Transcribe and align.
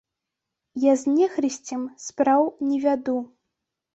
Я 0.85 0.93
з 1.01 1.11
нехрысцем 1.17 1.83
спраў 2.05 2.41
не 2.69 2.77
вяду. 2.87 3.17